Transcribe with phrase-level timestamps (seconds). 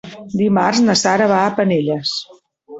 [0.39, 2.19] Dimarts na Sara va a Penelles.